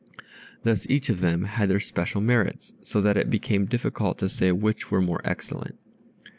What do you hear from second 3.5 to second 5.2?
difficult to say which were